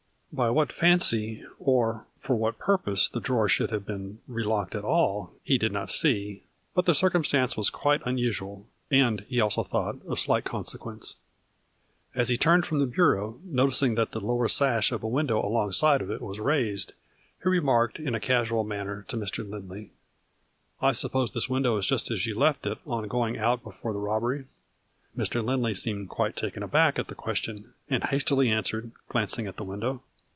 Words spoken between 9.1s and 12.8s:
he also thought," of slight con sequence." As he turned from